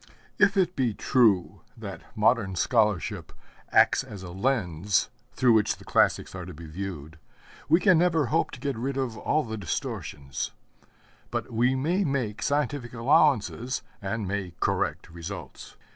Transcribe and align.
If 0.39 0.57
it 0.57 0.75
be 0.75 0.95
true 0.95 1.61
that 1.77 2.01
modern 2.17 2.55
scholarship 2.55 3.31
acts 3.71 4.03
as 4.03 4.23
a 4.23 4.31
lens 4.31 5.11
through 5.33 5.53
which 5.53 5.77
the 5.77 5.85
classics 5.85 6.33
are 6.33 6.43
to 6.43 6.55
be 6.55 6.65
viewed, 6.65 7.19
we 7.69 7.79
can 7.79 7.99
never 7.99 8.25
hope 8.25 8.49
to 8.53 8.59
get 8.59 8.75
rid 8.79 8.97
of 8.97 9.15
all 9.15 9.43
the 9.43 9.57
distortions; 9.57 10.53
but 11.29 11.53
we 11.53 11.75
may 11.75 12.03
make 12.03 12.41
scientific 12.41 12.93
allowances, 12.95 13.83
and 14.01 14.27
may 14.27 14.53
correct 14.59 15.07
results. 15.11 15.77